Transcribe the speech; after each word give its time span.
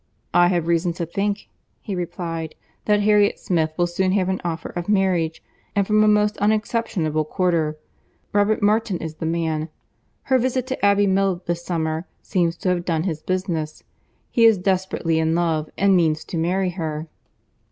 "I 0.33 0.47
have 0.47 0.65
reason 0.65 0.93
to 0.93 1.05
think," 1.05 1.47
he 1.79 1.93
replied, 1.93 2.55
"that 2.85 3.01
Harriet 3.01 3.37
Smith 3.37 3.73
will 3.77 3.85
soon 3.85 4.13
have 4.13 4.29
an 4.29 4.41
offer 4.43 4.69
of 4.69 4.89
marriage, 4.89 5.43
and 5.75 5.85
from 5.85 6.03
a 6.03 6.07
most 6.07 6.37
unexceptionable 6.41 7.23
quarter:—Robert 7.23 8.63
Martin 8.63 8.97
is 8.97 9.17
the 9.17 9.27
man. 9.27 9.69
Her 10.23 10.39
visit 10.39 10.65
to 10.65 10.83
Abbey 10.83 11.05
Mill, 11.05 11.43
this 11.45 11.63
summer, 11.63 12.07
seems 12.23 12.57
to 12.57 12.69
have 12.69 12.83
done 12.83 13.03
his 13.03 13.21
business. 13.21 13.83
He 14.31 14.45
is 14.45 14.57
desperately 14.57 15.19
in 15.19 15.35
love 15.35 15.69
and 15.77 15.95
means 15.95 16.23
to 16.23 16.37
marry 16.39 16.71
her." 16.71 17.05